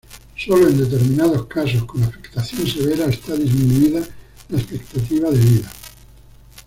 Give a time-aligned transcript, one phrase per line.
[0.35, 4.01] Solo en determinados casos con afectación severa está disminuida
[4.49, 5.71] la expectativa de vida.